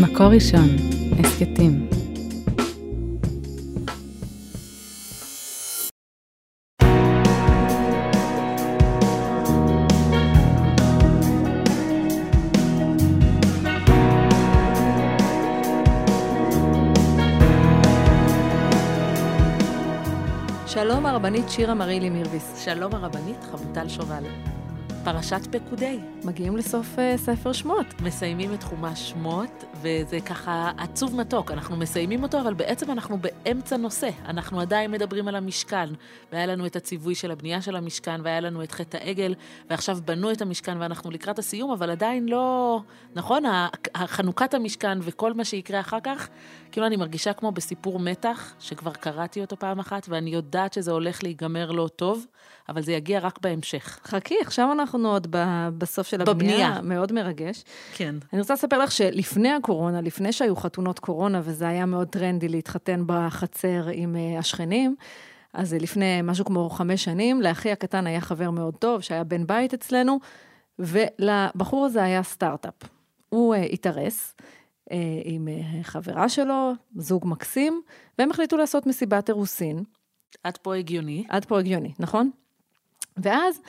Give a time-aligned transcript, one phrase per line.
[0.00, 0.68] מקור ראשון,
[1.18, 1.88] הסכתים.
[20.66, 22.64] שלום הרבנית שירה מרילי מירביס.
[22.64, 24.24] שלום הרבנית חמוטל שובל.
[25.04, 25.98] פרשת פקודי.
[26.24, 27.86] מגיעים לסוף uh, ספר שמות.
[28.00, 31.50] מסיימים את חומש שמות, וזה ככה עצוב מתוק.
[31.50, 34.08] אנחנו מסיימים אותו, אבל בעצם אנחנו באמצע נושא.
[34.24, 35.88] אנחנו עדיין מדברים על המשכן,
[36.32, 39.34] והיה לנו את הציווי של הבנייה של המשכן, והיה לנו את חטא העגל,
[39.70, 42.80] ועכשיו בנו את המשכן ואנחנו לקראת הסיום, אבל עדיין לא...
[43.14, 43.42] נכון?
[43.96, 46.28] חנוכת המשכן וכל מה שיקרה אחר כך,
[46.72, 51.22] כאילו אני מרגישה כמו בסיפור מתח, שכבר קראתי אותו פעם אחת, ואני יודעת שזה הולך
[51.22, 52.26] להיגמר לא טוב,
[52.68, 53.98] אבל זה יגיע רק בהמשך.
[54.04, 55.26] חכי, עכשיו אנחנו עוד
[55.78, 56.34] בסוף של הבנייה.
[56.34, 56.82] בבנייה.
[56.82, 57.64] מאוד מרגש.
[57.94, 58.14] כן.
[58.32, 63.02] אני רוצה לספר לך שלפני הקורונה, לפני שהיו חתונות קורונה, וזה היה מאוד טרנדי להתחתן
[63.06, 64.96] בחצר עם אה, השכנים,
[65.52, 69.74] אז לפני משהו כמו חמש שנים, לאחי הקטן היה חבר מאוד טוב, שהיה בן בית
[69.74, 70.18] אצלנו,
[70.78, 72.74] ולבחור הזה היה סטארט-אפ.
[73.28, 74.34] הוא uh, התארס.
[74.90, 77.82] uh, עם uh, חברה שלו, זוג מקסים,
[78.18, 79.84] והם החליטו לעשות מסיבת אירוסין.
[80.44, 81.24] עד פה הגיוני.
[81.28, 82.30] עד פה הגיוני, נכון?
[83.16, 83.62] ואז, אה,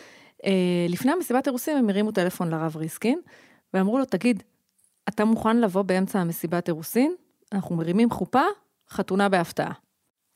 [0.89, 3.19] לפני המסיבת אירוסין, הם הרימו טלפון לרב ריסקין,
[3.73, 4.43] ואמרו לו, תגיד,
[5.09, 7.15] אתה מוכן לבוא באמצע המסיבת אירוסין?
[7.51, 8.43] אנחנו מרימים חופה,
[8.89, 9.71] חתונה בהפתעה.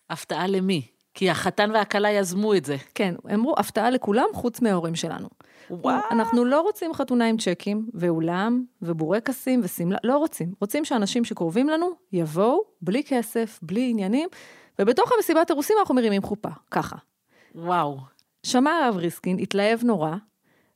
[0.10, 0.88] הפתעה למי?
[1.14, 2.76] כי החתן והכלה יזמו את זה.
[2.96, 5.30] כן, אמרו, הפתעה לכולם חוץ מההורים שלנו.
[5.70, 6.00] וואו.
[6.12, 10.54] אנחנו לא רוצים חתונה עם צ'קים, ואולם, ובורקסים, ושמלה, לא רוצים.
[10.62, 14.30] רוצים שאנשים שקרובים לנו יבואו, בלי כסף, בלי עניינים,
[14.80, 16.96] ובתוך המסיבת אירוסין אנחנו מרימים חופה, ככה.
[17.56, 17.98] וואו.
[18.50, 20.16] שמע הרב ריסקין, התלהב נורא,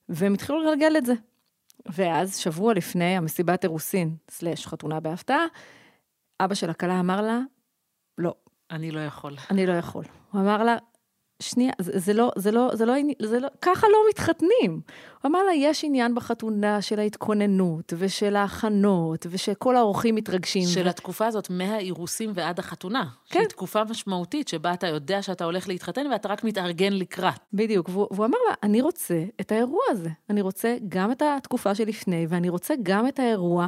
[0.10, 1.14] והם התחילו לגלגל את זה.
[1.86, 5.46] ואז, שבוע לפני המסיבת אירוסין, סלאש חתונה בהפתעה,
[6.40, 7.40] אבא של הכלה אמר לה,
[8.18, 8.34] לא.
[8.72, 9.36] אני לא יכול.
[9.52, 10.06] אני לא יכול.
[10.32, 10.78] הוא אמר לה,
[11.40, 14.72] שנייה, זה, זה לא, זה לא, זה לא, זה לא, ככה לא מתחתנים.
[15.22, 20.68] הוא אמר לה, יש עניין בחתונה של ההתכוננות, ושל ההכנות, ושכל האורחים מתרגשים.
[20.68, 20.90] של ו...
[20.90, 23.06] התקופה הזאת, מהאירוסים ועד החתונה.
[23.30, 23.40] כן.
[23.40, 27.40] שהיא תקופה משמעותית, שבה אתה יודע שאתה הולך להתחתן, ואתה רק מתארגן לקראת.
[27.54, 30.10] בדיוק, והוא, והוא אמר לה, אני רוצה את האירוע הזה.
[30.30, 33.68] אני רוצה גם את התקופה שלפני, ואני רוצה גם את האירוע.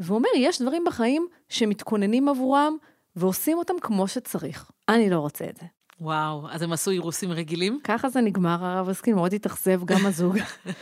[0.00, 2.76] והוא אומר, יש דברים בחיים שמתכוננים עבורם,
[3.16, 4.70] ועושים אותם כמו שצריך.
[4.88, 5.66] אני לא רוצה את זה.
[6.00, 7.80] וואו, אז הם עשו אירוסים רגילים?
[7.84, 10.38] ככה זה נגמר, הרב הסקין מאוד התאכזב, גם הזוג.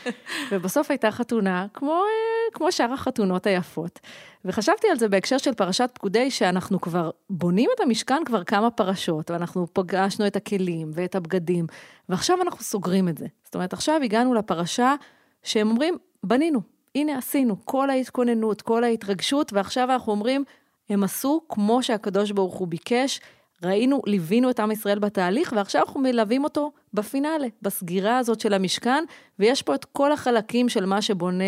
[0.51, 4.01] ובסוף הייתה חתונה, כמו, אה, כמו שאר החתונות היפות.
[4.45, 9.31] וחשבתי על זה בהקשר של פרשת פקודי, שאנחנו כבר בונים את המשכן כבר כמה פרשות,
[9.31, 11.67] ואנחנו פגשנו את הכלים ואת הבגדים,
[12.09, 13.27] ועכשיו אנחנו סוגרים את זה.
[13.45, 14.95] זאת אומרת, עכשיו הגענו לפרשה
[15.43, 16.61] שהם אומרים, בנינו,
[16.95, 20.45] הנה עשינו, כל ההתכוננות, כל ההתרגשות, ועכשיו אנחנו אומרים,
[20.89, 23.21] הם עשו כמו שהקדוש ברוך הוא ביקש,
[23.65, 29.05] ראינו, ליווינו את עם ישראל בתהליך, ועכשיו אנחנו מלווים אותו בפינאלה, בסגירה הזאת של המשכן,
[29.39, 31.45] ויש פה את כל החלקים של מה שבונה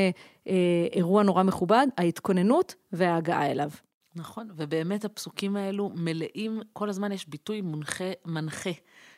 [0.48, 0.54] אה,
[0.92, 3.70] אירוע נורא מכובד, ההתכוננות וההגעה אליו.
[4.16, 8.70] נכון, ובאמת הפסוקים האלו מלאים, כל הזמן יש ביטוי מונחה, מנחה,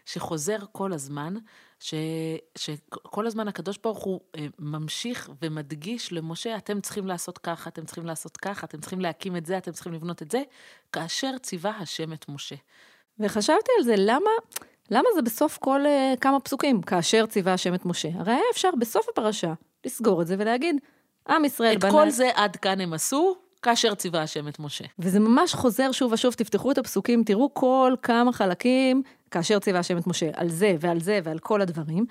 [0.04, 1.34] שחוזר כל הזמן,
[1.80, 1.94] ש,
[2.58, 8.06] שכל הזמן הקדוש ברוך הוא אה, ממשיך ומדגיש למשה, אתם צריכים לעשות ככה, אתם צריכים
[8.06, 10.42] לעשות ככה, אתם צריכים להקים את זה, אתם צריכים לבנות את זה,
[10.92, 12.56] כאשר ציווה השם את משה.
[13.18, 14.30] וחשבתי על זה, למה,
[14.90, 18.08] למה זה בסוף כל uh, כמה פסוקים, כאשר ציווה השם את משה?
[18.14, 19.52] הרי היה אפשר בסוף הפרשה
[19.84, 20.76] לסגור את זה ולהגיד,
[21.28, 21.88] עם ישראל את בנה...
[21.88, 24.84] את כל זה עד כאן הם עשו, כאשר ציווה השם את משה.
[24.98, 29.98] וזה ממש חוזר שוב ושוב, תפתחו את הפסוקים, תראו כל כמה חלקים, כאשר ציווה השם
[29.98, 32.06] את משה, על זה ועל זה ועל כל הדברים.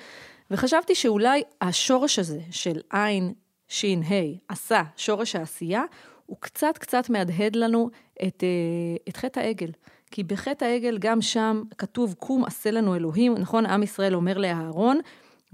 [0.52, 3.34] וחשבתי שאולי השורש הזה של עין,
[3.68, 5.84] שין, ה', עשה, שורש העשייה,
[6.26, 7.90] הוא קצת קצת מהדהד לנו
[8.24, 9.72] את, אה, את חטא העגל.
[10.12, 13.66] כי בחטא העגל גם שם כתוב, קום עשה לנו אלוהים, נכון?
[13.66, 15.00] עם ישראל אומר לאהרון,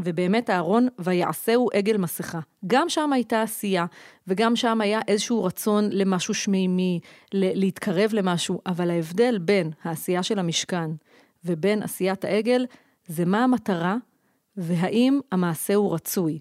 [0.04, 2.40] ובאמת אהרון, ויעשהו עגל מסכה.
[2.68, 3.86] גם שם הייתה עשייה,
[4.28, 7.00] וגם שם היה איזשהו רצון למשהו שמימי,
[7.34, 10.92] להתקרב למשהו, אבל ההבדל בין העשייה של המשכן
[11.46, 12.66] ובין עשיית העגל,
[13.08, 13.96] זה מה המטרה,
[14.58, 16.40] והאם המעשה הוא רצוי.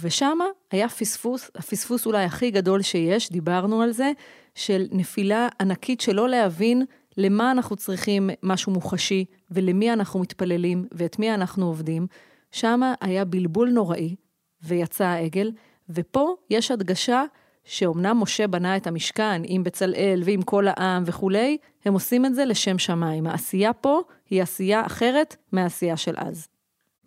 [0.00, 0.38] ושם
[0.70, 4.12] היה פספוס, הפספוס אולי הכי גדול שיש, דיברנו על זה,
[4.54, 6.84] של נפילה ענקית שלא להבין
[7.16, 12.06] למה אנחנו צריכים משהו מוחשי, ולמי אנחנו מתפללים, ואת מי אנחנו עובדים.
[12.54, 14.16] שם היה בלבול נוראי,
[14.62, 15.52] ויצא העגל,
[15.88, 17.24] ופה יש הדגשה
[17.64, 22.44] שאומנם משה בנה את המשכן עם בצלאל ועם כל העם וכולי, הם עושים את זה
[22.44, 23.26] לשם שמיים.
[23.26, 26.48] העשייה פה היא עשייה אחרת מהעשייה של אז.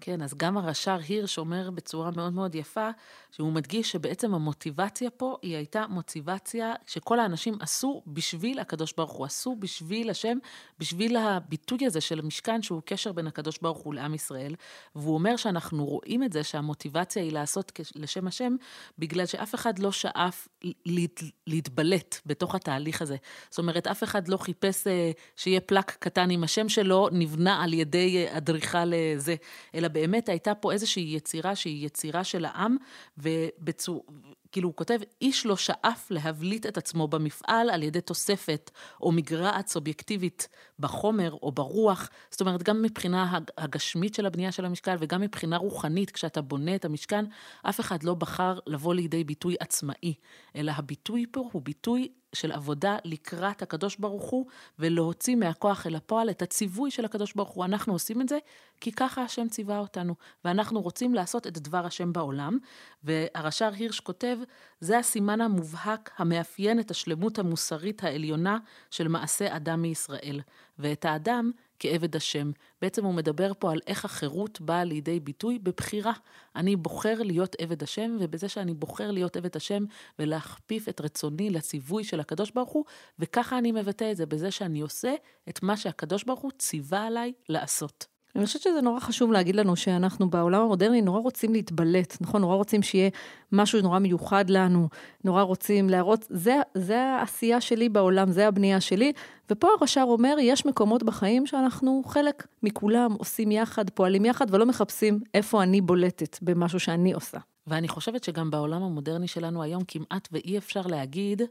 [0.01, 2.89] כן, אז גם הרש"ר הירש אומר בצורה מאוד מאוד יפה,
[3.37, 9.25] שהוא מדגיש שבעצם המוטיבציה פה היא הייתה מוטיבציה שכל האנשים עשו בשביל הקדוש ברוך הוא,
[9.25, 10.37] עשו בשביל השם,
[10.79, 14.55] בשביל הביטוי הזה של המשכן שהוא קשר בין הקדוש ברוך הוא לעם ישראל.
[14.95, 18.55] והוא אומר שאנחנו רואים את זה שהמוטיבציה היא לעשות לשם השם,
[18.99, 20.47] בגלל שאף אחד לא שאף
[20.85, 23.15] להת, להתבלט בתוך התהליך הזה.
[23.49, 27.73] זאת אומרת, אף אחד לא חיפש אה, שיהיה פלאק קטן עם השם שלו, נבנה על
[27.73, 29.35] ידי אה, אדריכל זה,
[29.75, 32.77] אלא באמת הייתה פה איזושהי יצירה שהיא יצירה של העם,
[33.27, 34.05] ובצור...
[34.51, 38.71] כאילו הוא כותב, איש לא שאף להבליט את עצמו במפעל על ידי תוספת
[39.01, 40.47] או מגרעת סובייקטיבית
[40.79, 42.09] בחומר או ברוח.
[42.31, 46.85] זאת אומרת, גם מבחינה הגשמית של הבנייה של המשכן וגם מבחינה רוחנית, כשאתה בונה את
[46.85, 47.25] המשכן,
[47.63, 50.13] אף אחד לא בחר לבוא לידי ביטוי עצמאי,
[50.55, 54.45] אלא הביטוי פה הוא ביטוי של עבודה לקראת הקדוש ברוך הוא,
[54.79, 57.65] ולהוציא מהכוח אל הפועל את הציווי של הקדוש ברוך הוא.
[57.65, 58.37] אנחנו עושים את זה
[58.81, 60.15] כי ככה השם ציווה אותנו,
[60.45, 62.57] ואנחנו רוצים לעשות את דבר השם בעולם.
[63.03, 64.37] והרש"ר הירש כותב,
[64.79, 68.57] זה הסימן המובהק המאפיין את השלמות המוסרית העליונה
[68.91, 70.41] של מעשה אדם מישראל,
[70.79, 72.51] ואת האדם כעבד השם.
[72.81, 76.13] בעצם הוא מדבר פה על איך החירות באה לידי ביטוי בבחירה.
[76.55, 79.83] אני בוחר להיות עבד השם, ובזה שאני בוחר להיות עבד השם
[80.19, 82.85] ולהכפיף את רצוני לציווי של הקדוש ברוך הוא,
[83.19, 85.15] וככה אני מבטא את זה, בזה שאני עושה
[85.49, 88.16] את מה שהקדוש ברוך הוא ציווה עליי לעשות.
[88.35, 92.41] אני חושבת שזה נורא חשוב להגיד לנו שאנחנו בעולם המודרני נורא רוצים להתבלט, נכון?
[92.41, 93.09] נורא רוצים שיהיה
[93.51, 94.89] משהו נורא מיוחד לנו,
[95.23, 99.13] נורא רוצים להראות, זה, זה העשייה שלי בעולם, זה הבנייה שלי.
[99.51, 105.19] ופה הרש"ר אומר, יש מקומות בחיים שאנחנו חלק מכולם עושים יחד, פועלים יחד, ולא מחפשים
[105.33, 107.37] איפה אני בולטת במשהו שאני עושה.
[107.67, 111.41] ואני חושבת שגם בעולם המודרני שלנו היום כמעט ואי אפשר להגיד,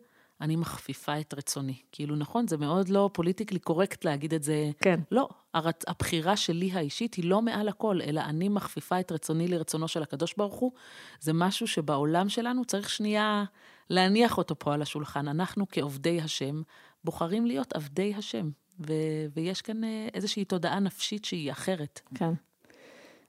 [0.40, 1.76] אני מכפיפה את רצוני.
[1.92, 4.70] כאילו, נכון, זה מאוד לא פוליטיקלי קורקט להגיד את זה.
[4.80, 5.00] כן.
[5.10, 5.82] לא, הרצ...
[5.88, 10.34] הבחירה שלי האישית היא לא מעל הכל, אלא אני מכפיפה את רצוני לרצונו של הקדוש
[10.36, 10.72] ברוך הוא.
[11.20, 13.44] זה משהו שבעולם שלנו צריך שנייה
[13.90, 15.28] להניח אותו פה על השולחן.
[15.28, 16.62] אנחנו כעובדי השם
[17.04, 18.50] בוחרים להיות עבדי השם,
[18.86, 18.92] ו...
[19.34, 22.00] ויש כאן אה, איזושהי תודעה נפשית שהיא אחרת.
[22.14, 22.30] כן.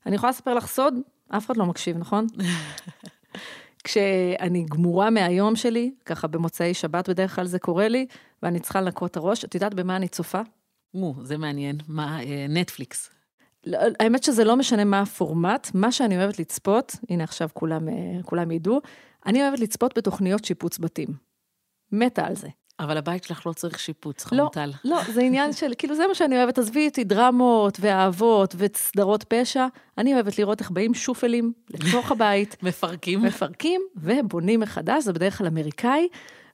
[0.05, 0.93] אני יכולה לספר לך סוד?
[1.29, 2.27] אף אחד לא מקשיב, נכון?
[3.83, 8.07] כשאני גמורה מהיום שלי, ככה במוצאי שבת בדרך כלל זה קורה לי,
[8.43, 10.41] ואני צריכה לנקות את הראש, את יודעת במה אני צופה?
[10.93, 11.77] או, זה מעניין.
[11.87, 13.09] מה, אה, נטפליקס.
[13.65, 17.93] לא, האמת שזה לא משנה מה הפורמט, מה שאני אוהבת לצפות, הנה עכשיו כולם, אה,
[18.23, 18.81] כולם ידעו,
[19.25, 21.07] אני אוהבת לצפות בתוכניות שיפוץ בתים.
[21.91, 22.47] מתה על זה.
[22.79, 24.71] אבל הבית שלך לא צריך שיפוץ, לא, חמוטל.
[24.85, 29.67] לא, זה עניין של, כאילו זה מה שאני אוהבת, עזבי איתי דרמות ואהבות וסדרות פשע,
[29.97, 32.57] אני אוהבת לראות איך באים שופלים לתוך הבית.
[32.63, 33.23] מפרקים.
[33.23, 36.07] מפרקים ובונים מחדש, זה בדרך כלל אמריקאי.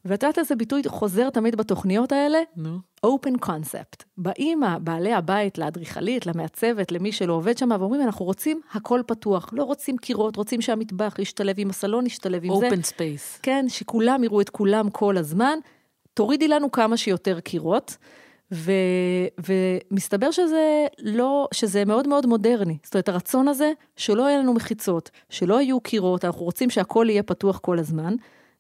[0.05, 2.39] ואת יודעת איזה ביטוי חוזר תמיד בתוכניות האלה?
[2.55, 2.79] נו.
[3.05, 4.03] open concept.
[4.17, 9.49] באים בעלי הבית לאדריכלית, למעצבת, למי שלא עובד שם, ואומרים, אנחנו רוצים הכל פתוח.
[9.51, 12.67] לא רוצים קירות, רוצים שהמטבח ישתלב עם הסלון, ישתלב עם open זה.
[12.69, 13.39] open space.
[13.41, 15.59] כן, שכולם יראו את כולם כל הזמן.
[16.13, 17.98] תורידי לנו כמה שיותר קירות.
[18.51, 18.71] ו,
[19.48, 22.77] ומסתבר שזה לא, שזה מאוד מאוד מודרני.
[22.83, 27.24] זאת אומרת, הרצון הזה שלא יהיה לנו מחיצות, שלא יהיו קירות, אנחנו רוצים שהכל יהיה
[27.24, 28.15] פתוח כל הזמן,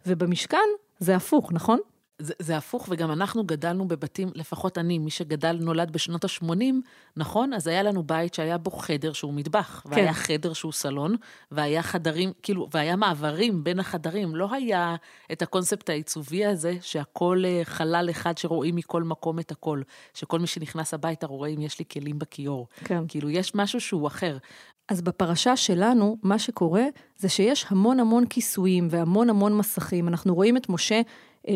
[0.07, 0.57] ובמשכן
[0.99, 1.79] זה הפוך, נכון?
[2.19, 6.63] זה, זה הפוך, וגם אנחנו גדלנו בבתים, לפחות אני, מי שגדל, נולד בשנות ה-80,
[7.17, 7.53] נכון?
[7.53, 9.89] אז היה לנו בית שהיה בו חדר שהוא מטבח, כן.
[9.89, 11.15] והיה חדר שהוא סלון,
[11.51, 14.35] והיה חדרים, כאילו, והיה מעברים בין החדרים.
[14.35, 14.95] לא היה
[15.31, 19.81] את הקונספט העיצובי הזה, שהכל אה, חלל אחד שרואים מכל מקום את הכל.
[20.13, 22.67] שכל מי שנכנס הביתה רואה אם יש לי כלים בכיור.
[22.83, 23.03] כן.
[23.07, 24.37] כאילו, יש משהו שהוא אחר.
[24.89, 26.83] אז בפרשה שלנו, מה שקורה
[27.17, 30.07] זה שיש המון המון כיסויים והמון המון מסכים.
[30.07, 31.01] אנחנו רואים את משה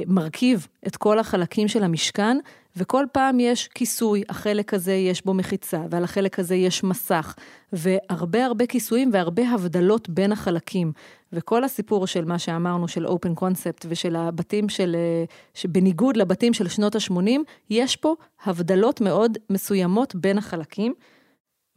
[0.08, 2.38] מרכיב את כל החלקים של המשכן,
[2.78, 7.36] וכל פעם יש כיסוי, החלק הזה יש בו מחיצה, ועל החלק הזה יש מסך,
[7.74, 10.92] והרבה הרבה כיסויים והרבה הבדלות בין החלקים.
[11.34, 16.68] וכל הסיפור של מה שאמרנו, של אופן קונספט ושל הבתים של, אה, שבניגוד לבתים של
[16.68, 17.40] שנות ה-80,
[17.70, 18.16] יש פה
[18.46, 20.94] הבדלות מאוד מסוימות בין החלקים.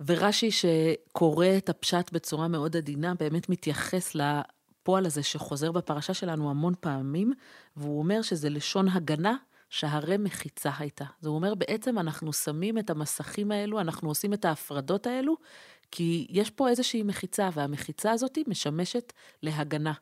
[0.07, 4.15] ורש"י שקורא את הפשט בצורה מאוד עדינה, באמת מתייחס
[4.83, 7.33] הפועל הזה שחוזר בפרשה שלנו המון פעמים,
[7.77, 9.37] והוא אומר שזה לשון הגנה
[9.69, 11.05] שהרי מחיצה הייתה.
[11.21, 15.37] זה אומר בעצם אנחנו שמים את המסכים האלו, אנחנו עושים את ההפרדות האלו,
[15.91, 19.93] כי יש פה איזושהי מחיצה, והמחיצה הזאת משמשת להגנה.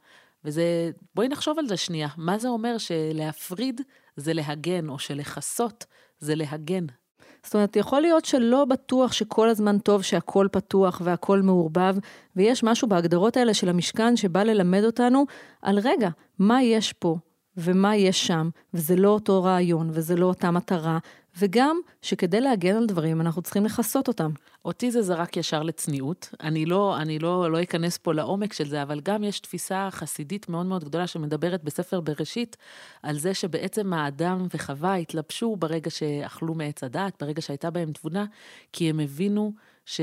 [0.45, 3.81] וזה, בואי נחשוב על זה שנייה, מה זה אומר שלהפריד
[4.17, 5.85] זה להגן, או שלכסות
[6.19, 6.87] זה להגן.
[7.45, 11.97] זאת אומרת, יכול להיות שלא בטוח שכל הזמן טוב שהכל פתוח והכל מעורבב,
[12.37, 15.25] ויש משהו בהגדרות האלה של המשכן שבא ללמד אותנו
[15.63, 17.17] על רגע, מה יש פה
[17.57, 20.99] ומה יש שם, וזה לא אותו רעיון, וזה לא אותה מטרה,
[21.37, 24.31] וגם שכדי להגן על דברים אנחנו צריכים לכסות אותם.
[24.65, 26.35] אותי זה זרק ישר לצניעות.
[26.41, 30.49] אני לא, אני לא, לא אכנס פה לעומק של זה, אבל גם יש תפיסה חסידית
[30.49, 32.57] מאוד מאוד גדולה שמדברת בספר בראשית
[33.03, 38.25] על זה שבעצם האדם וחווה התלבשו ברגע שאכלו מעץ הדעת, ברגע שהייתה בהם תבונה,
[38.73, 39.53] כי הם הבינו
[39.85, 40.01] ש...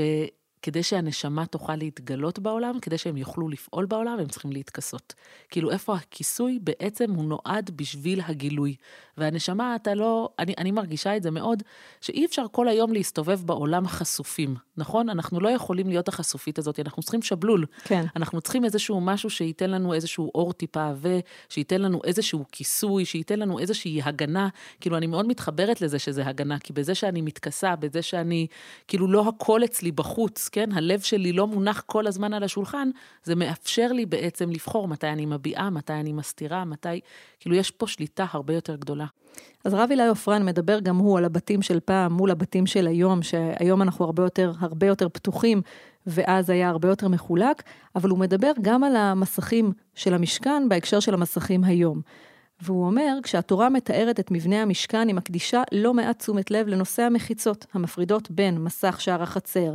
[0.62, 5.14] כדי שהנשמה תוכל להתגלות בעולם, כדי שהם יוכלו לפעול בעולם, הם צריכים להתכסות.
[5.50, 8.76] כאילו, איפה הכיסוי בעצם הוא נועד בשביל הגילוי.
[9.18, 11.62] והנשמה, אתה לא, אני, אני מרגישה את זה מאוד,
[12.00, 15.08] שאי אפשר כל היום להסתובב בעולם חשופים, נכון?
[15.08, 17.66] אנחנו לא יכולים להיות החשופית הזאת, אנחנו צריכים שבלול.
[17.84, 18.04] כן.
[18.16, 23.38] אנחנו צריכים איזשהו משהו שייתן לנו איזשהו אור טיפה עבה, שייתן לנו איזשהו כיסוי, שייתן
[23.38, 24.48] לנו איזושהי הגנה.
[24.80, 28.46] כאילו, אני מאוד מתחברת לזה שזה הגנה, כי בזה שאני מתכסה, בזה שאני,
[28.88, 30.72] כאילו, לא הכל אצלי בחוץ, כן?
[30.72, 32.90] הלב שלי לא מונח כל הזמן על השולחן,
[33.24, 37.00] זה מאפשר לי בעצם לבחור מתי אני מביעה, מתי אני מסתירה, מתי...
[37.40, 39.06] כאילו, יש פה שליטה הרבה יותר גדולה.
[39.64, 43.22] אז רב אילי עופרן מדבר גם הוא על הבתים של פעם מול הבתים של היום,
[43.22, 45.62] שהיום אנחנו הרבה יותר, הרבה יותר פתוחים,
[46.06, 47.62] ואז היה הרבה יותר מחולק,
[47.96, 52.00] אבל הוא מדבר גם על המסכים של המשכן בהקשר של המסכים היום.
[52.60, 57.66] והוא אומר, כשהתורה מתארת את מבנה המשכן, היא מקדישה לא מעט תשומת לב לנושא המחיצות,
[57.74, 59.74] המפרידות בין מסך שער החצר,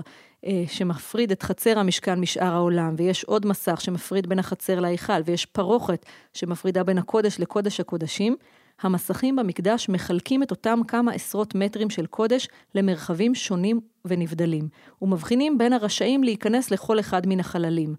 [0.67, 6.05] שמפריד את חצר המשכן משאר העולם, ויש עוד מסך שמפריד בין החצר להיכל, ויש פרוכת
[6.33, 8.35] שמפרידה בין הקודש לקודש הקודשים,
[8.81, 14.67] המסכים במקדש מחלקים את אותם כמה עשרות מטרים של קודש למרחבים שונים ונבדלים,
[15.01, 17.95] ומבחינים בין הרשאים להיכנס לכל אחד מן החללים.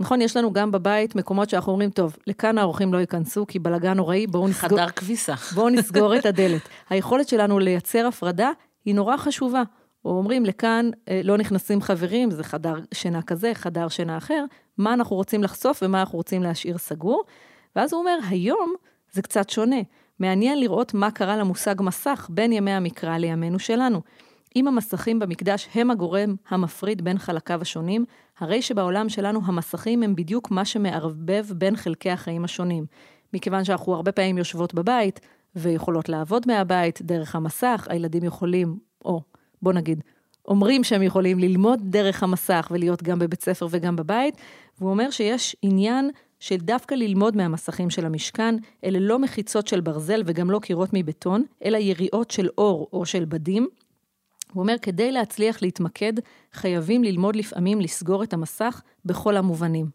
[0.00, 3.92] נכון, יש לנו גם בבית מקומות שאנחנו אומרים, טוב, לכאן האורחים לא ייכנסו, כי בלאגן
[3.96, 4.78] נוראי, בואו נסגור...
[4.78, 5.34] חדר כביסה.
[5.54, 6.68] בואו נסגור את הדלת.
[6.90, 8.50] היכולת שלנו לייצר הפרדה
[8.84, 9.62] היא נורא חשובה.
[10.04, 14.44] או אומרים, לכאן אה, לא נכנסים חברים, זה חדר שינה כזה, חדר שינה אחר,
[14.78, 17.24] מה אנחנו רוצים לחשוף ומה אנחנו רוצים להשאיר סגור.
[17.76, 18.74] ואז הוא אומר, היום
[19.12, 19.80] זה קצת שונה.
[20.18, 24.00] מעניין לראות מה קרה למושג מסך בין ימי המקרא לימינו שלנו.
[24.56, 28.04] אם המסכים במקדש הם הגורם המפריד בין חלקיו השונים,
[28.38, 32.86] הרי שבעולם שלנו המסכים הם בדיוק מה שמערבב בין חלקי החיים השונים.
[33.34, 35.20] מכיוון שאנחנו הרבה פעמים יושבות בבית
[35.56, 39.20] ויכולות לעבוד מהבית דרך המסך, הילדים יכולים, או
[39.62, 40.02] בוא נגיד,
[40.48, 44.34] אומרים שהם יכולים ללמוד דרך המסך ולהיות גם בבית ספר וגם בבית,
[44.78, 48.54] והוא אומר שיש עניין של דווקא ללמוד מהמסכים של המשכן,
[48.84, 53.24] אלה לא מחיצות של ברזל וגם לא קירות מבטון, אלא יריעות של אור או של
[53.24, 53.68] בדים.
[54.52, 56.12] הוא אומר, כדי להצליח להתמקד,
[56.52, 59.86] חייבים ללמוד לפעמים לסגור את המסך בכל המובנים.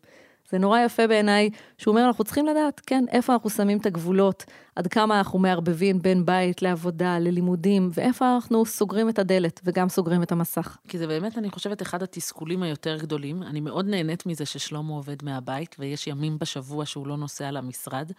[0.50, 4.46] זה נורא יפה בעיניי, שהוא אומר, אנחנו צריכים לדעת, כן, איפה אנחנו שמים את הגבולות,
[4.76, 10.24] עד כמה אנחנו מערבבים בין בית לעבודה, ללימודים, ואיפה אנחנו סוגרים את הדלת וגם סוגרים
[10.24, 10.78] את המסך.
[10.88, 13.44] כי זה באמת, אני חושבת, אחד התסכולים היותר גדולים.
[13.44, 18.12] אני מאוד נהנית מזה ששלמה עובד מהבית, ויש ימים בשבוע שהוא לא נוסע למשרד,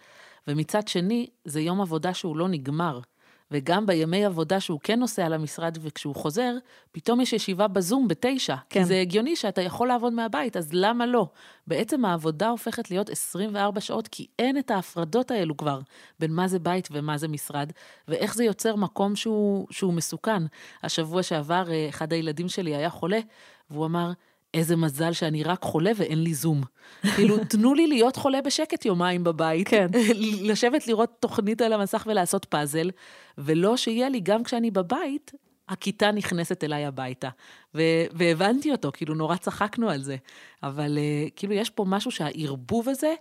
[0.47, 2.99] ומצד שני, זה יום עבודה שהוא לא נגמר.
[3.51, 6.53] וגם בימי עבודה שהוא כן נוסע למשרד וכשהוא חוזר,
[6.91, 8.55] פתאום יש ישיבה בזום בתשע.
[8.69, 8.79] כן.
[8.79, 11.27] כי זה הגיוני שאתה יכול לעבוד מהבית, אז למה לא?
[11.67, 15.79] בעצם העבודה הופכת להיות 24 שעות, כי אין את ההפרדות האלו כבר
[16.19, 17.71] בין מה זה בית ומה זה משרד,
[18.07, 20.43] ואיך זה יוצר מקום שהוא, שהוא מסוכן.
[20.83, 23.19] השבוע שעבר, אה, אחד הילדים שלי היה חולה,
[23.69, 24.11] והוא אמר,
[24.53, 26.63] איזה מזל שאני רק חולה ואין לי זום.
[27.15, 29.67] כאילו, תנו לי להיות חולה בשקט יומיים בבית.
[29.67, 29.87] כן.
[30.49, 32.89] לשבת לראות תוכנית על המסך ולעשות פאזל,
[33.37, 35.31] ולא שיהיה לי, גם כשאני בבית,
[35.69, 37.29] הכיתה נכנסת אליי הביתה.
[37.75, 40.15] ו- והבנתי אותו, כאילו, נורא צחקנו על זה.
[40.63, 43.13] אבל uh, כאילו, יש פה משהו שהערבוב הזה,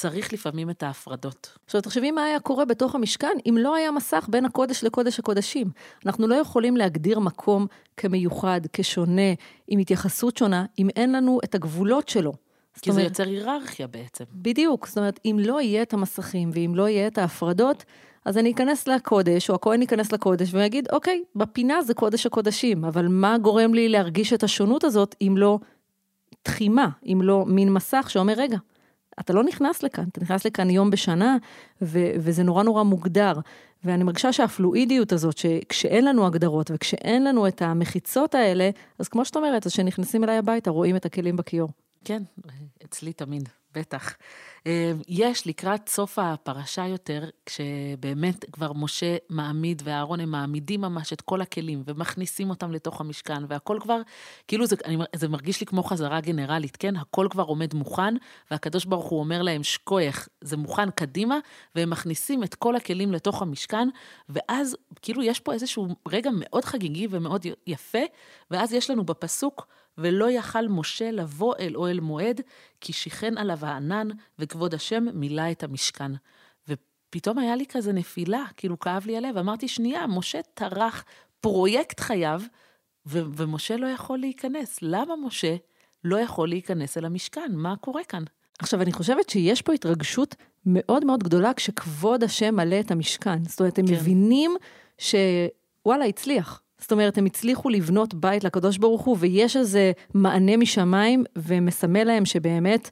[0.00, 1.58] צריך לפעמים את ההפרדות.
[1.66, 5.70] עכשיו, תחשבי מה היה קורה בתוך המשכן אם לא היה מסך בין הקודש לקודש הקודשים.
[6.06, 7.66] אנחנו לא יכולים להגדיר מקום
[7.96, 9.32] כמיוחד, כשונה,
[9.68, 12.32] עם התייחסות שונה, אם אין לנו את הגבולות שלו.
[12.82, 14.24] כי אומרת, זה יוצר היררכיה בעצם.
[14.32, 17.84] בדיוק, זאת אומרת, אם לא יהיה את המסכים ואם לא יהיה את ההפרדות,
[18.24, 23.08] אז אני אכנס לקודש, או הכהן ייכנס לקודש ויגיד, אוקיי, בפינה זה קודש הקודשים, אבל
[23.08, 25.58] מה גורם לי להרגיש את השונות הזאת אם לא
[26.42, 28.56] תחימה, אם לא מין מסך שאומר, רגע,
[29.20, 31.36] אתה לא נכנס לכאן, אתה נכנס לכאן יום בשנה,
[31.82, 33.32] ו- וזה נורא נורא מוגדר.
[33.84, 39.36] ואני מרגישה שהפלואידיות הזאת, שכשאין לנו הגדרות וכשאין לנו את המחיצות האלה, אז כמו שאת
[39.36, 41.68] אומרת, אז כשנכנסים אליי הביתה, רואים את הכלים בכיור.
[42.04, 42.22] כן,
[42.84, 44.14] אצלי תמיד, בטח.
[44.66, 51.20] אה, יש לקראת סוף הפרשה יותר, כשבאמת כבר משה מעמיד ואהרון הם מעמידים ממש את
[51.20, 54.00] כל הכלים ומכניסים אותם לתוך המשכן, והכל כבר,
[54.48, 56.96] כאילו זה, אני, זה מרגיש לי כמו חזרה גנרלית, כן?
[56.96, 58.14] הכל כבר עומד מוכן,
[58.50, 61.38] והקדוש ברוך הוא אומר להם, שכוייך, זה מוכן קדימה,
[61.74, 63.88] והם מכניסים את כל הכלים לתוך המשכן,
[64.28, 68.02] ואז כאילו יש פה איזשהו רגע מאוד חגיגי ומאוד יפה,
[68.50, 69.66] ואז יש לנו בפסוק,
[69.98, 72.40] ולא יכל משה לבוא אל אוהל מועד,
[72.80, 76.12] כי שיכן עליו הענן, וכבוד השם מילא את המשכן.
[77.10, 79.36] פתאום היה לי כזה נפילה, כאילו כאב לי הלב.
[79.36, 81.04] אמרתי, שנייה, משה טרח
[81.40, 82.42] פרויקט חייו,
[83.06, 84.78] ו- ומשה לא יכול להיכנס.
[84.82, 85.56] למה משה
[86.04, 87.50] לא יכול להיכנס אל המשכן?
[87.54, 88.22] מה קורה כאן?
[88.58, 90.34] עכשיו, אני חושבת שיש פה התרגשות
[90.66, 93.44] מאוד מאוד גדולה כשכבוד השם מלא את המשכן.
[93.44, 93.92] זאת אומרת, הם כן.
[93.92, 94.56] מבינים
[94.98, 96.62] שוואלה, הצליח.
[96.80, 102.24] זאת אומרת, הם הצליחו לבנות בית לקדוש ברוך הוא, ויש איזה מענה משמיים, ומסמל להם
[102.24, 102.90] שבאמת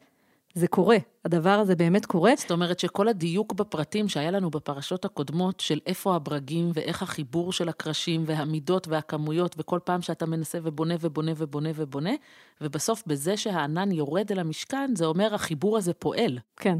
[0.54, 0.96] זה קורה.
[1.24, 2.32] הדבר הזה באמת קורה.
[2.36, 7.68] זאת אומרת שכל הדיוק בפרטים שהיה לנו בפרשות הקודמות, של איפה הברגים ואיך החיבור של
[7.68, 12.12] הקרשים והמידות והכמויות, וכל פעם שאתה מנסה ובונה ובונה ובונה ובונה,
[12.60, 16.38] ובסוף בזה שהענן יורד אל המשכן, זה אומר החיבור הזה פועל.
[16.56, 16.78] כן.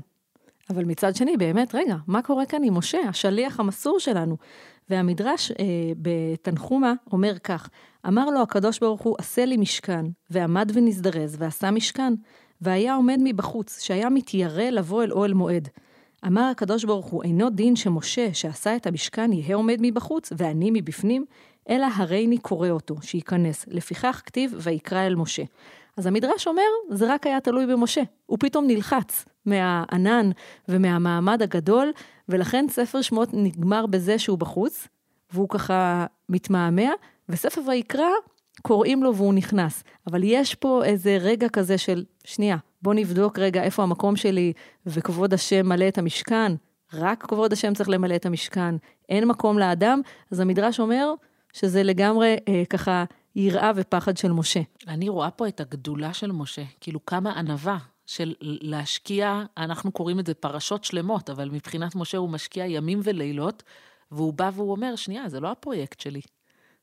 [0.71, 4.37] אבל מצד שני, באמת, רגע, מה קורה כאן עם משה, השליח המסור שלנו?
[4.91, 5.65] והמדרש אה,
[6.03, 7.69] בתנחומה אומר כך,
[8.09, 12.15] אמר לו הקדוש ברוך הוא, עשה לי משכן, ועמד ונזדרז, ועשה משכן,
[12.61, 15.69] והיה עומד מבחוץ, שהיה מתיירא לבוא אל אוהל מועד.
[16.27, 21.25] אמר הקדוש ברוך הוא, אינו דין שמשה, שעשה את המשכן, יהא עומד מבחוץ, ואני מבפנים,
[21.69, 23.65] אלא הריני קורא אותו, שייכנס.
[23.69, 25.43] לפיכך כתיב, ויקרא אל משה.
[25.97, 28.03] אז המדרש אומר, זה רק היה תלוי במשה.
[28.27, 30.31] הוא פתאום נלחץ מהענן
[30.69, 31.93] ומהמעמד הגדול,
[32.29, 34.89] ולכן ספר שמות נגמר בזה שהוא בחוץ,
[35.33, 36.91] והוא ככה מתמהמה,
[37.29, 38.11] וספר ויקרא,
[38.63, 39.85] קוראים לו והוא נכנס.
[40.07, 44.53] אבל יש פה איזה רגע כזה של, שנייה, בוא נבדוק רגע איפה המקום שלי,
[44.87, 46.53] וכבוד השם מלא את המשכן.
[46.93, 48.75] רק כבוד השם צריך למלא את המשכן,
[49.09, 50.01] אין מקום לאדם,
[50.31, 51.15] אז המדרש אומר
[51.53, 53.05] שזה לגמרי אה, ככה
[53.37, 54.61] יראה ופחד של משה.
[54.89, 60.27] אני רואה פה את הגדולה של משה, כאילו כמה ענווה של להשקיע, אנחנו קוראים את
[60.27, 63.63] זה פרשות שלמות, אבל מבחינת משה הוא משקיע ימים ולילות,
[64.11, 66.21] והוא בא והוא אומר, שנייה, זה לא הפרויקט שלי.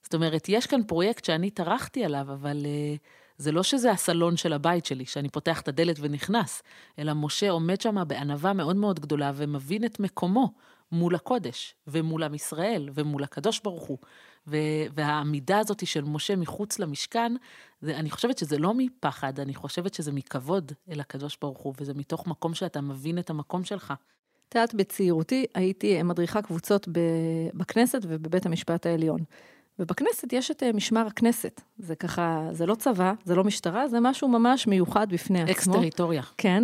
[0.06, 3.00] זאת אומרת, יש כאן פרויקט שאני טרחתי עליו, אבל uh,
[3.38, 6.64] זה לא שזה הסלון של הבית שלי, שאני פותח את הדלת ונכנס,
[7.00, 10.54] אלא משה עומד שם בענווה מאוד מאוד גדולה ומבין את מקומו
[10.92, 13.98] מול הקודש, ומול עם ישראל, ומול הקדוש ברוך הוא.
[14.48, 17.34] ו- והעמידה הזאת של משה מחוץ למשכן,
[17.82, 21.94] זה, אני חושבת שזה לא מפחד, אני חושבת שזה מכבוד אל הקדוש ברוך הוא, וזה
[21.94, 23.94] מתוך מקום שאתה מבין את המקום שלך.
[24.50, 26.88] את יודעת, בצעירותי הייתי מדריכה קבוצות
[27.54, 29.20] בכנסת ובבית המשפט העליון.
[29.80, 31.62] ובכנסת יש את אה, משמר הכנסת.
[31.78, 35.52] זה ככה, זה לא צבא, זה לא משטרה, זה משהו ממש מיוחד בפני עצמו.
[35.52, 36.22] אקס טריטוריה.
[36.38, 36.64] כן,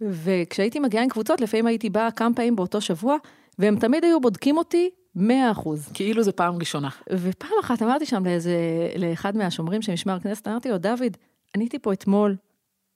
[0.00, 3.16] וכשהייתי מגיעה עם קבוצות, לפעמים הייתי באה כמה פעמים באותו שבוע,
[3.58, 5.88] והם תמיד היו בודקים אותי 100 אחוז.
[5.94, 6.88] כאילו זה פעם ראשונה.
[7.12, 8.56] ופעם אחת אמרתי שם לאיזה,
[8.96, 11.16] לאחד מהשומרים של משמר הכנסת, אמרתי לו, דוד,
[11.54, 12.36] אני הייתי פה אתמול,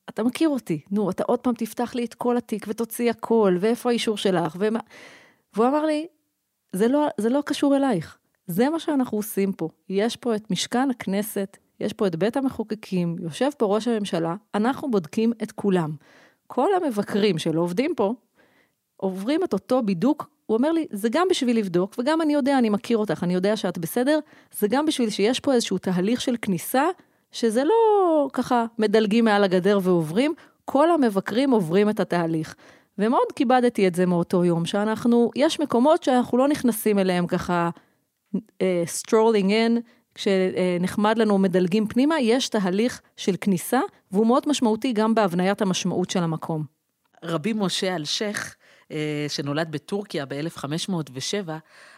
[0.08, 3.90] אתה מכיר אותי, נו, אתה עוד פעם תפתח לי את כל התיק ותוציא הכל, ואיפה
[3.90, 4.80] האישור שלך, ומה...
[5.54, 6.06] והוא אמר לי,
[6.72, 9.68] זה לא, זה לא קשור אלייך, זה מה שאנחנו עושים פה.
[9.88, 14.90] יש פה את משכן הכנסת, יש פה את בית המחוקקים, יושב פה ראש הממשלה, אנחנו
[14.90, 15.90] בודקים את כולם.
[16.46, 18.14] כל המבקרים שלא עובדים פה,
[18.96, 22.70] עוברים את אותו בידוק, הוא אומר לי, זה גם בשביל לבדוק, וגם אני יודע, אני
[22.70, 24.18] מכיר אותך, אני יודע שאת בסדר,
[24.58, 26.84] זה גם בשביל שיש פה איזשהו תהליך של כניסה,
[27.32, 32.54] שזה לא ככה מדלגים מעל הגדר ועוברים, כל המבקרים עוברים את התהליך.
[32.98, 37.70] ומאוד כיבדתי את זה מאותו יום, שאנחנו, יש מקומות שאנחנו לא נכנסים אליהם ככה
[38.86, 39.80] strolling uh, in,
[40.14, 43.80] כשנחמד לנו מדלגים פנימה, יש תהליך של כניסה,
[44.12, 46.64] והוא מאוד משמעותי גם בהבניית המשמעות של המקום.
[47.22, 48.56] רבי משה אלשיך,
[48.92, 51.50] אה, שנולד בטורקיה ב-1507,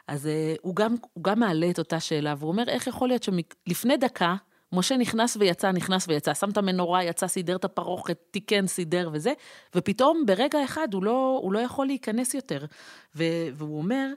[0.09, 3.23] אז אה, הוא גם, הוא גם מעלה את אותה שאלה, והוא אומר, איך יכול להיות
[3.23, 4.35] שלפני דקה,
[4.73, 9.33] משה נכנס ויצא, נכנס ויצא, שם את המנורה, יצא, סידר את הפרוכת, תיקן, סידר וזה,
[9.75, 12.65] ופתאום ברגע אחד הוא לא, הוא לא יכול להיכנס יותר.
[13.15, 14.13] והוא אומר,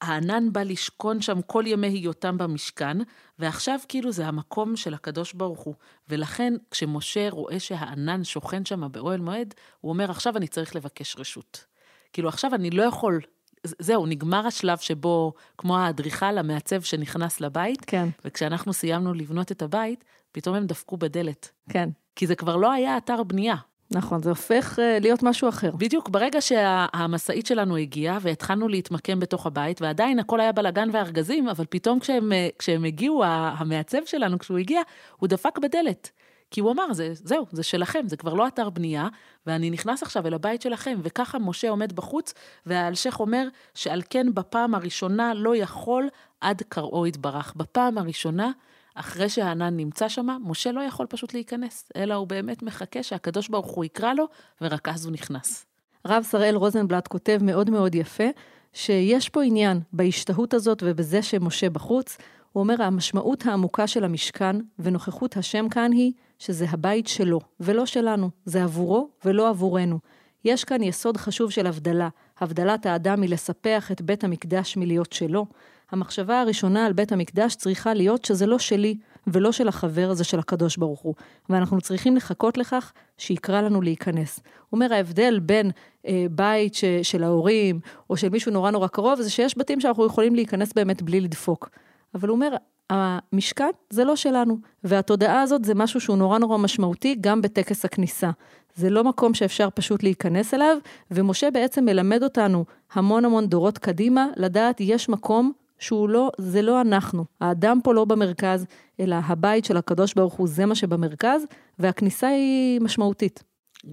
[0.00, 2.96] הענן בא לשכון שם כל ימי היותם במשכן,
[3.38, 5.74] ועכשיו כאילו זה המקום של הקדוש ברוך הוא.
[6.08, 11.64] ולכן כשמשה רואה שהענן שוכן שם באוהל מועד, הוא אומר, עכשיו אני צריך לבקש רשות.
[12.12, 13.20] כאילו עכשיו אני לא יכול,
[13.64, 18.08] זהו, נגמר השלב שבו, כמו האדריכל, המעצב שנכנס לבית, כן.
[18.24, 21.50] וכשאנחנו סיימנו לבנות את הבית, פתאום הם דפקו בדלת.
[21.68, 21.88] כן.
[22.16, 23.56] כי זה כבר לא היה אתר בנייה.
[23.90, 25.70] נכון, זה הופך uh, להיות משהו אחר.
[25.70, 31.64] בדיוק, ברגע שהמשאית שלנו הגיעה והתחלנו להתמקם בתוך הבית, ועדיין הכל היה בלאגן וארגזים, אבל
[31.70, 34.80] פתאום כשהם, כשהם הגיעו, המעצב שלנו, כשהוא הגיע,
[35.16, 36.10] הוא דפק בדלת.
[36.50, 39.08] כי הוא אמר, זה, זהו, זה שלכם, זה כבר לא אתר בנייה,
[39.46, 40.98] ואני נכנס עכשיו אל הבית שלכם.
[41.02, 42.34] וככה משה עומד בחוץ,
[42.66, 46.08] והאלשיך אומר שעל כן בפעם הראשונה לא יכול
[46.40, 47.52] עד קראו יתברך.
[47.56, 48.50] בפעם הראשונה,
[48.96, 53.66] אחרי שהענן נמצא שם, משה לא יכול פשוט להיכנס, אלא הוא באמת מחכה שהקדוש ברוך
[53.66, 54.26] הוא יקרא לו,
[54.60, 55.66] ורק אז הוא נכנס.
[56.04, 58.24] הרב שראל רוזנבלט כותב מאוד מאוד יפה,
[58.72, 62.18] שיש פה עניין בהשתהות הזאת ובזה שמשה בחוץ.
[62.52, 68.30] הוא אומר, המשמעות העמוקה של המשכן ונוכחות השם כאן היא שזה הבית שלו, ולא שלנו.
[68.44, 69.98] זה עבורו ולא עבורנו.
[70.44, 72.08] יש כאן יסוד חשוב של הבדלה.
[72.40, 75.46] הבדלת האדם מלספח את בית המקדש מלהיות שלו.
[75.90, 78.96] המחשבה הראשונה על בית המקדש צריכה להיות שזה לא שלי
[79.26, 81.14] ולא של החבר, זה של הקדוש ברוך הוא.
[81.50, 84.40] ואנחנו צריכים לחכות לכך שיקרא לנו להיכנס.
[84.70, 85.70] הוא אומר, ההבדל בין
[86.06, 90.06] אה, בית ש, של ההורים או של מישהו נורא נורא קרוב, זה שיש בתים שאנחנו
[90.06, 91.70] יכולים להיכנס באמת בלי לדפוק.
[92.14, 92.56] אבל הוא אומר,
[92.90, 98.30] המשכן זה לא שלנו, והתודעה הזאת זה משהו שהוא נורא נורא משמעותי גם בטקס הכניסה.
[98.76, 100.76] זה לא מקום שאפשר פשוט להיכנס אליו,
[101.10, 106.80] ומשה בעצם מלמד אותנו המון המון דורות קדימה, לדעת יש מקום שהוא לא, זה לא
[106.80, 107.24] אנחנו.
[107.40, 108.66] האדם פה לא במרכז,
[109.00, 111.42] אלא הבית של הקדוש ברוך הוא זה מה שבמרכז,
[111.78, 113.42] והכניסה היא משמעותית.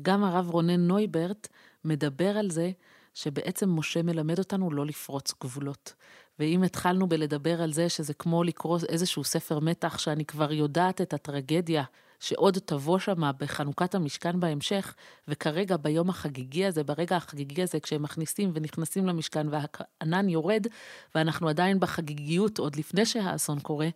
[0.01, 1.47] גם הרב רונן נויברט
[1.85, 2.71] מדבר על זה
[3.13, 5.93] שבעצם משה מלמד אותנו לא לפרוץ גבולות.
[6.39, 11.13] ואם התחלנו בלדבר על זה שזה כמו לקרוא איזשהו ספר מתח שאני כבר יודעת את
[11.13, 11.83] הטרגדיה
[12.23, 14.95] שעוד תבוא שמה בחנוכת המשכן בהמשך,
[15.27, 20.67] וכרגע ביום החגיגי הזה, ברגע החגיגי הזה, כשהם מכניסים ונכנסים למשכן והענן יורד,
[21.15, 23.89] ואנחנו עדיין בחגיגיות עוד לפני שהאסון קורה,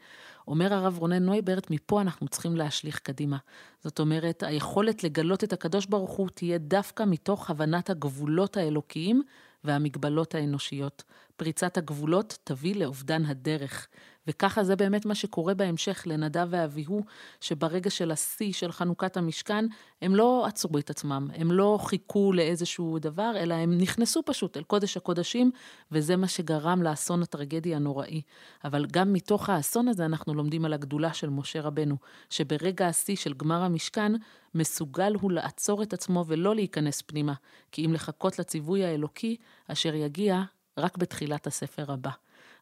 [0.48, 3.38] אומר הרב רונן נויברט, מפה אנחנו צריכים להשליך קדימה.
[3.84, 9.22] זאת אומרת, היכולת לגלות את הקדוש ברוך הוא תהיה דווקא מתוך הבנת הגבולות האלוקיים
[9.64, 11.04] והמגבלות האנושיות.
[11.38, 13.88] פריצת הגבולות תביא לאובדן הדרך.
[14.28, 17.02] וככה זה באמת מה שקורה בהמשך לנדב ואביהו,
[17.42, 19.66] שברגע של השיא של חנוכת המשכן,
[20.02, 24.64] הם לא עצרו את עצמם, הם לא חיכו לאיזשהו דבר, אלא הם נכנסו פשוט אל
[24.64, 25.52] קודש הקודשים,
[25.92, 28.22] וזה מה שגרם לאסון הטרגדי הנוראי.
[28.64, 31.98] אבל גם מתוך האסון הזה אנחנו לומדים על הגדולה של משה רבנו,
[32.30, 34.12] שברגע השיא של גמר המשכן,
[34.56, 37.34] מסוגל הוא לעצור את עצמו ולא להיכנס פנימה,
[37.72, 40.44] כי אם לחכות לציווי האלוקי, אשר יגיע
[40.78, 42.12] רק בתחילת הספר הבא.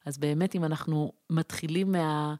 [0.05, 2.35] אז באמת, אם אנחנו מתחילים מה...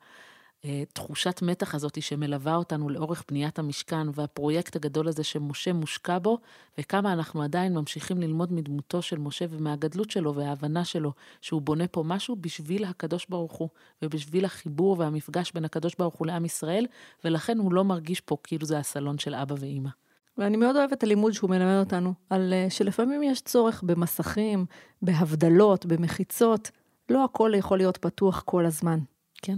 [0.93, 6.37] תחושת מתח הזאת שמלווה אותנו לאורך בניית המשכן והפרויקט הגדול הזה שמשה מושקע בו,
[6.77, 12.03] וכמה אנחנו עדיין ממשיכים ללמוד מדמותו של משה ומהגדלות שלו וההבנה שלו שהוא בונה פה
[12.05, 13.69] משהו בשביל הקדוש ברוך הוא,
[14.01, 16.85] ובשביל החיבור והמפגש בין הקדוש ברוך הוא לעם ישראל,
[17.25, 19.89] ולכן הוא לא מרגיש פה כאילו זה הסלון של אבא ואימא.
[20.37, 24.65] ואני מאוד אוהבת את הלימוד שהוא מלמד אותנו, על אה, שלפעמים יש צורך במסכים,
[25.01, 26.71] בהבדלות, במחיצות.
[27.09, 28.99] לא הכל יכול להיות פתוח כל הזמן.
[29.41, 29.57] כן.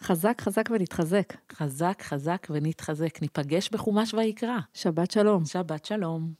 [0.00, 1.32] חזק, חזק ונתחזק.
[1.52, 3.22] חזק, חזק ונתחזק.
[3.22, 4.58] ניפגש בחומש ויקרא.
[4.74, 5.44] שבת שלום.
[5.44, 6.32] שבת שלום.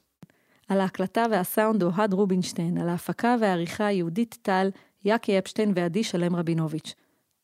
[0.69, 4.69] על ההקלטה והסאונד אוהד רובינשטיין, על ההפקה והעריכה יהודית טל,
[5.05, 6.95] יאקי אפשטיין ועדי שלם רבינוביץ'.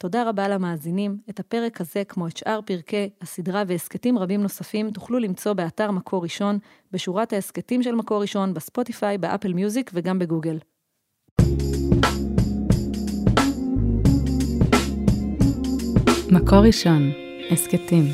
[0.03, 1.17] תודה רבה למאזינים.
[1.29, 6.23] את הפרק הזה, כמו את שאר פרקי הסדרה והסכתים רבים נוספים, תוכלו למצוא באתר מקור
[6.23, 6.59] ראשון,
[6.91, 10.57] בשורת ההסכתים של מקור ראשון, בספוטיפיי, באפל מיוזיק וגם בגוגל.
[16.31, 17.11] מקור ראשון,
[17.51, 18.05] הסכתים.